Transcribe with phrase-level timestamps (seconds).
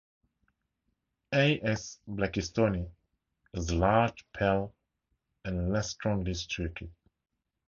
[1.31, 1.59] "A.
[1.61, 1.99] s.
[2.09, 2.89] blakistoni"
[3.53, 4.73] is large, pale
[5.45, 6.81] and less strongly streaked.